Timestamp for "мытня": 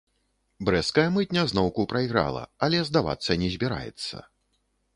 1.17-1.43